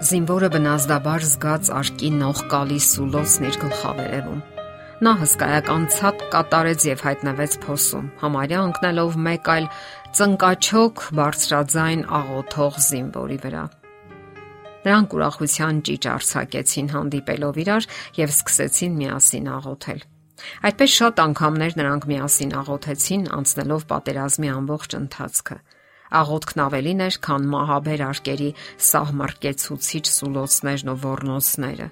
[0.00, 4.38] Զինվորը բնազդաբար զգաց արկի նող կալի սուլոցն իր գլխավերևում։
[5.04, 9.66] Նա հսկայական ցած կատարեց եւ հայտնվեց փոսում, համարյա ընկնելով մեկ այլ
[10.16, 13.64] ծնկաչոք բարձրաձայն աղոթող զինվորի վրա։
[14.88, 17.88] Նրանք ուրախության ճիճ արձակեցին հանդիպելով իրար
[18.24, 20.00] եւ սկսեցին միասին աղոթել։
[20.64, 25.58] Այդպես շատ անգամներ նրանք միասին աղոթեցին, անցնելով պատերազմի ամբողջ ընթացքը։
[26.10, 28.50] Աղոթքն ավելին էր, քան մահաբեր արկերի
[28.90, 31.88] սահմռկեցուցիչ սուլոցներն ու ոռնոցները։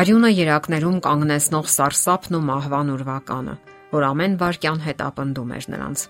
[0.00, 3.54] Արյունը երակներում կանգնեցնող սարսափն ու մահվան ուրվականը,
[3.90, 6.06] որ ամեն վարքյան հետապնդում էր նրանց։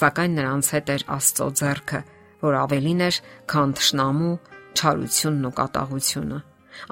[0.00, 2.00] Սակայն նրանց հետ էր Աստծո ձեռքը,
[2.44, 3.16] որ ավելին էր,
[3.50, 4.36] քան թշնամու,
[4.80, 6.40] չարությունն ու կատաղությունը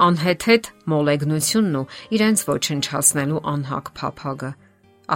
[0.04, 4.50] անհեթեթ մոլեգնությունն ու իրենց ոչնչացնելու անհակ փափագը։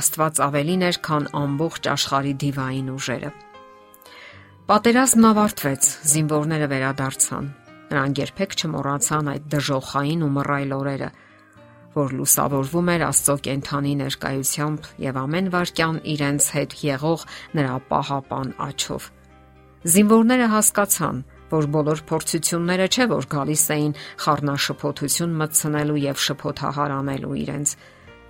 [0.00, 3.32] Աստված ավելին էր, քան ամբողջ աշխարհի դիվային ուժերը։
[4.62, 7.46] Պատերազմն ավարտվեց, զինվորները վերադարձան։
[7.92, 11.08] Նրանք երբեք չմոռացան այդ դժոխային ու մռայլ օրերը,
[11.96, 17.24] որ լուսավորվում էր Աստծո կենթանի ներկայությամբ եւ ամեն վարքյան իրենց հետ եղող
[17.58, 19.08] նրա պահապան աչով։
[19.92, 21.18] Զինվորները հասկացան,
[21.50, 27.74] որ բոլոր փորձությունները չէ որ գալիս էին խառնաշփոթություն մտցնելու եւ շփոթահար անելու իրենց։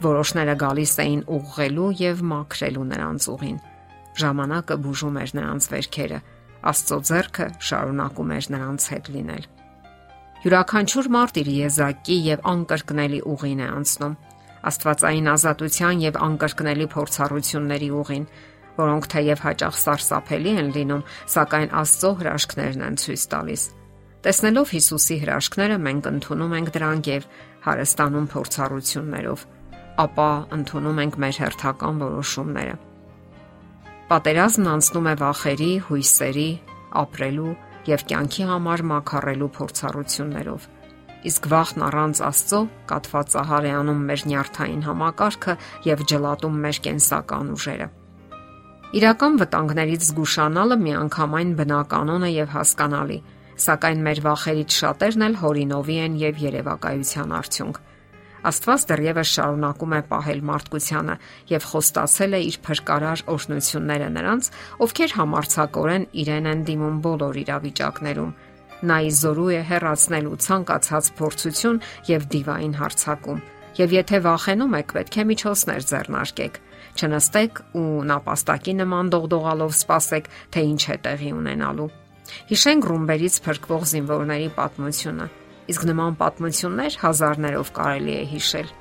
[0.09, 3.61] Որոշները գալիս էին ուղղելու եւ մաքրելու նրանց ուղին
[4.21, 6.21] Ժամանակը բուժում էր նրանց վերքերը։
[6.73, 9.47] Աստծո ձեռքը շարունակում էր նրանց հետ լինել։
[10.43, 14.15] Յուրաքանչյուր մարդ իր եզակի եւ անկրկնելի ուղին է անցնում։
[14.63, 18.27] Աստվածային ազատության եւ անկրկնելի փորձառությունների ուղին,
[18.79, 23.65] որոնք թեև հաճախ սարսափելի են լինում, սակայն Աստծո հրաշքներն են ցույց տալիս։
[24.23, 27.27] Տեսնելով Հիսուսի հրաշքները մենք ընդունում ենք դրանք եւ
[27.67, 29.45] հարստանում փորձառություններով,
[30.07, 32.92] ապա ընդունում ենք մեր հերթական որոշումները։
[34.11, 36.51] Պատերազմն անցնում է վախերի, հույսերի,
[37.03, 37.53] ապրելու
[37.89, 40.67] եւ կյանքի համար մաքարելու փորձառություններով։
[41.23, 42.61] Իսկ վախն առանց Աստծո
[42.91, 45.55] կատվածահար է անում մեր նյարդային համակարգը
[45.87, 47.89] եւ ջլատում մեր կենսական ուժերը։
[48.93, 53.19] Իրական վտանգներից զգուշանալը միանգամայն բնականon է եւ հասկանալի,
[53.63, 57.81] սակայն մեր վախերից շատերն էլ հորինովի են եւ երևակայության արդյունք։
[58.43, 61.15] Աստված դեռևս շարունակում է պահել մարդկությանը
[61.53, 64.49] եւ խոստացել է իր փրկարար օրհնությունները նրանց,
[64.87, 68.33] ովքեր համարցակորեն իրեն են դիմում բոլոր իրավիճակներում։
[68.83, 73.43] Նա իզորու է հերացնելու ցանկացած փորձություն եւ դիվային հարցակում։
[73.79, 76.59] Եվ եթե վախենում եք, պետք է միջոցներ ձեռնարկեք։
[76.93, 81.89] Չնստեք ու նապաստակի նման դողդողալով սպասեք, թե ինչ է տեղի ունենալու։
[82.53, 85.31] Հիշենք Ռումբերից փրկվող զինվորների պատմությունը։
[85.71, 88.73] Իսկ նման պատմություններ հազարներով կարելի է հիշել։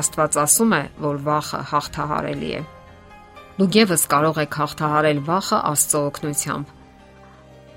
[0.00, 2.62] Աստված ասում է, որ վախը հաղթահարելի է։
[3.56, 6.74] Դուք եւս կարող եք հաղթահարել վախը Աստծո օգնությամբ։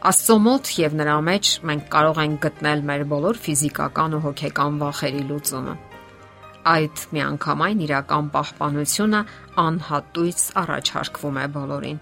[0.10, 5.24] Աստծո մոտ եւ նրա մեջ մենք կարող ենք գտնել մեր բոլոր ֆիզիկական ու հոգեկան վախերի
[5.30, 5.76] լուծումը։
[6.74, 9.22] Այդ միանգամայն իրական պահպանությունը
[9.64, 12.00] անհատույց առաջարկվում է բոլորին։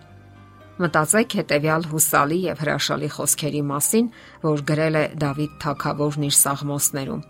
[0.78, 4.10] Մտածեք հետեւյալ հուսալի եւ հրաշալի խոսքերի մասին,
[4.44, 7.24] որ գրել է Դավիթ Թագավորն իր սաղմոսներում։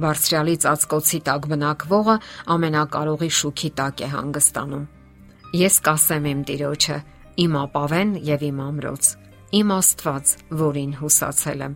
[0.00, 2.14] Բարձրալի ծածկոցի տակ բնակվողը
[2.54, 4.84] ամենակարողի շուքի տակ է հանգստանում։
[5.60, 6.98] Ես կասեմ իմ Տիրոջը,
[7.42, 9.08] իմ ապավեն եւ իմ ամրոց,
[9.60, 11.74] իմ Աստված, որին հուսացել եմ,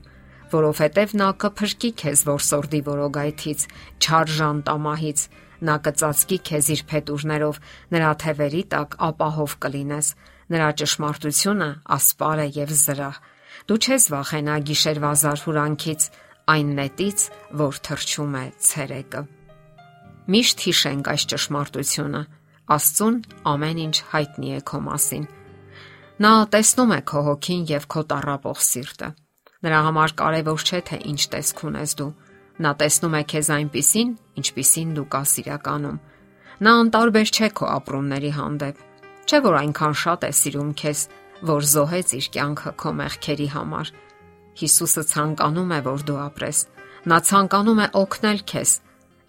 [0.54, 3.66] որովհետև նա կփրկի քեզ որսորդի որոգայթից,
[3.98, 5.26] չար ժան տամահից,
[5.64, 7.60] նա կծածկի քեզ իր փետուրներով,
[7.94, 10.14] նրա թևերի տակ ապահով կլինես
[10.54, 13.16] Նրա ճշմարտությունը ասպար է եւ զրահ։
[13.64, 16.06] Դու չես վախենա գիշերվա զարհուրանքից,
[16.54, 17.24] այն նետից,
[17.58, 19.22] որ թրջում է ցերեկը։
[20.34, 22.22] Միշտ հիշենք այս ճշմարտությունը։
[22.74, 23.16] Աստծուն
[23.54, 25.26] ամեն ինչ հայտնի է քո մասին։
[26.24, 29.08] Նա տեսնում է քո հոգին եւ քո տարապող սիրտը։
[29.64, 32.10] Նրա համար կարևոր չէ թե ինչ տեսք ունես դու։
[32.64, 36.02] Նա տեսնում է քեզ այնպիսին, ինչպիսին դու կաս իրականում։
[36.64, 38.82] Նա անտարբեր չէ քո ապրումների հանդեպ
[39.24, 41.02] Չէ որ այնքան շատ է սիրում քեզ,
[41.48, 43.92] որ զոհեց իր կյանքը քո մեղքերի համար։
[44.60, 46.58] Հիսուսը ցանկանում է, որ դու ապրես։
[47.08, 48.72] Նա ցանկանում է օգնել քեզ։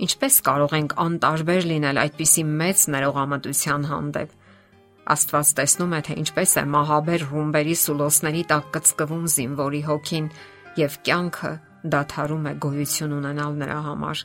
[0.06, 4.36] Ինչպես կարող ենք անտարբեր լինել այդպիսի մեծ ներողամտության հանդեպ։
[5.16, 10.30] Աստված տեսնում է, թե ինչպես է մահաբեր ռումբերի սուլոսների տակ կծկվում զինվորի հոգին
[10.82, 11.52] եւ կյանքը
[11.96, 14.24] դադարում է գոյություն ունենալ նրա համար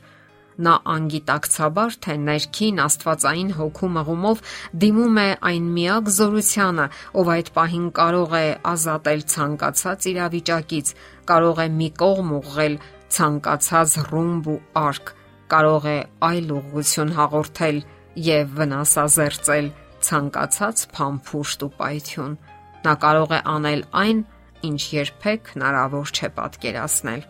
[0.67, 4.43] նա անգիտակցաբար թե ներքին աստվածային հոգու մղումով
[4.85, 6.87] դիմում է այն միակ զորությանը,
[7.21, 10.93] ով այդ պահին կարող է ազատել ցանկացած իրավիճակից,
[11.31, 12.77] կարող է մի կողմ ուղղել
[13.17, 15.15] ցանկացած ռումբ ու արկ,
[15.51, 15.99] կարող է
[16.31, 17.83] այլ ուղղություն հաղորդել
[18.31, 19.73] եւ վնասազերծել
[20.06, 22.39] ցանկացած փամփուշտ ու պայթյուն։
[22.87, 24.23] Նա կարող է անել այն,
[24.71, 27.23] ինչ երբեք հնարավոր չէ պատկերացնել։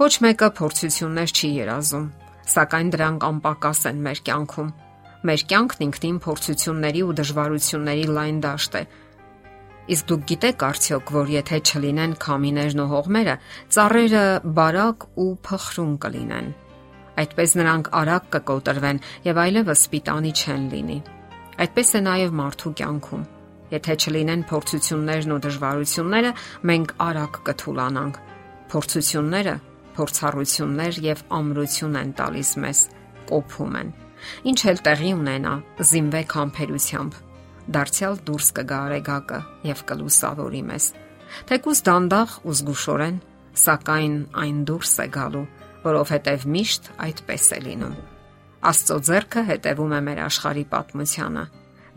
[0.00, 2.06] Ոչ մեկը փորձություններ չի երազում,
[2.56, 4.70] սակայն դրանք անպակաս են մեր կյանքում։
[5.26, 8.82] Մեր կյանքն ինքնին փորձությունների ու դժվարությունների լայն դաշտ է։
[9.86, 13.34] Իսկ դուք գիտեք արդյոք, որ եթե չլինեն քամիներն ու հողմերը,
[13.76, 14.24] ծառերը
[14.58, 16.48] բարակ ու փխրուն կլինեն։
[17.22, 20.98] Այդպես նրանք արագ կկոտրվեն եւ այլևս սպիտանի չեն լինի։
[21.64, 23.22] Այդպես է նաեւ մարդու կյանքում։
[23.72, 26.32] Եթե չլինեն փորձություններն ու դժվարությունները,
[26.70, 28.20] մենք արագ կթուլանանք։
[28.72, 29.56] Փորձությունները
[29.96, 32.80] փորձառություններ եւ ամրություն են տալիս մեզ,
[33.30, 33.92] կոփում են։
[34.50, 35.54] Ինչ էլ տեղի ունենա,
[35.90, 37.16] զինվեք համբերությամբ։
[37.76, 39.40] Դարձյալ դուրս կգա արեգակը
[39.70, 40.84] եւ կլուսավորի մեզ։
[41.50, 43.16] Թեկուզ դանդաղ ու զգուշորեն,
[43.66, 45.46] սակայն այն դուրս է գալու,
[45.86, 47.96] որովհետեւ միշտ այդպես է լինում։
[48.66, 51.44] Աստծո ձեռքը հետևում է մեր աշխարհի պատմությանը։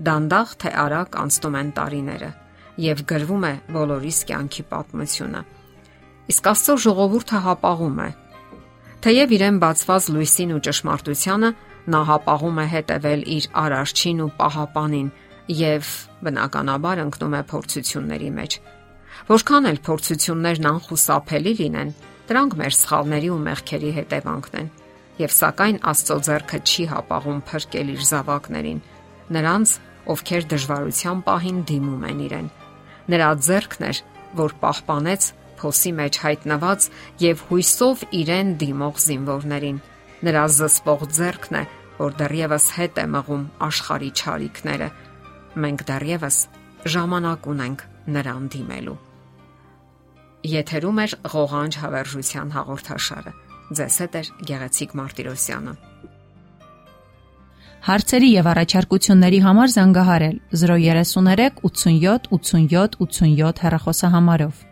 [0.09, 2.29] Դանդաղ թե արագ անցնում են տարիները
[2.79, 5.41] եւ գրվում է բոլորիս կյանքի պատմությունը։
[6.29, 8.09] Իսկ Աստծո ժողովուրդը հապաղում է։
[9.01, 11.49] Թեև իրեն բացված լույսին ու ճշմարտությանը
[11.89, 15.07] նա հապաղում է հետևել իր արարչին ու պահապանին
[15.59, 15.89] եւ
[16.27, 18.57] բնականաբար ընկնում է փորձությունների մեջ։
[19.29, 21.93] Որքան էլ փորձություններն անխուսափելի լինեն,
[22.29, 24.69] դրանք մեր սխալների ու մեղքերի հետևանքն են։
[25.19, 28.79] Եվ սակայն Աստծո ձեռքը չի հապաղում փրկել իր զավակներին,
[29.33, 29.73] նրանց,
[30.13, 32.47] ովքեր դժվարության պահին դիմում են իրեն։
[33.09, 34.01] Նրա ձեռքն էր,
[34.39, 35.23] որ պահպանեց
[35.59, 36.87] փոսի մեջ հայտնված
[37.23, 39.81] եւ հույսով իրեն դիմող զինվորներին։
[40.29, 41.63] Նրա զսպող ձեռքն է,
[41.99, 44.89] որ դեռևս հետ է մղում աշխարհի ճարիքները։
[45.59, 46.37] Մենք դեռևս
[46.95, 47.85] ժամանակ ունենք
[48.15, 48.97] նրան դիմելու։
[50.49, 53.33] Եթերում է ղողանջ հավերժության հաղորդաշարը։
[53.75, 55.73] Ձեզ հետ է Գեղեցիկ Մարտիրոսյանը։
[57.89, 64.68] Հարցերի եւ առաջարկությունների համար զանգահարել 033 87 87 87 հեռախոսահամարով։